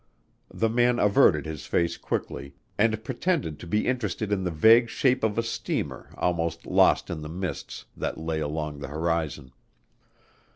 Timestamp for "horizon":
8.87-9.51